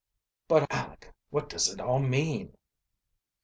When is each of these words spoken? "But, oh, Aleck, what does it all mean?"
"But, 0.47 0.63
oh, 0.63 0.65
Aleck, 0.75 1.13
what 1.29 1.47
does 1.47 1.69
it 1.71 1.79
all 1.79 1.99
mean?" 1.99 2.57